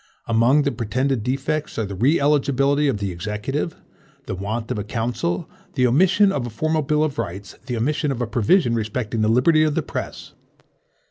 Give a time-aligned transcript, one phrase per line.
[0.25, 3.75] Among the pretended defects are the re eligibility of the Executive,
[4.25, 8.11] the want of a council, the omission of a formal bill of rights, the omission
[8.11, 10.33] of a provision respecting the liberty of the press.